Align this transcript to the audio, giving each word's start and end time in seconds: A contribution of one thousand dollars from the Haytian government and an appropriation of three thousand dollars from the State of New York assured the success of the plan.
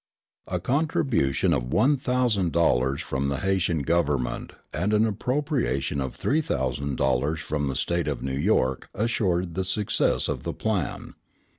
A 0.47 0.59
contribution 0.59 1.53
of 1.53 1.71
one 1.71 1.95
thousand 1.95 2.51
dollars 2.53 3.01
from 3.01 3.29
the 3.29 3.35
Haytian 3.37 3.83
government 3.85 4.51
and 4.73 4.93
an 4.93 5.05
appropriation 5.05 6.01
of 6.01 6.15
three 6.15 6.41
thousand 6.41 6.95
dollars 6.97 7.39
from 7.39 7.67
the 7.67 7.75
State 7.75 8.07
of 8.07 8.23
New 8.23 8.33
York 8.35 8.89
assured 8.95 9.53
the 9.53 9.63
success 9.63 10.27
of 10.27 10.41
the 10.41 10.53
plan. 10.53 11.13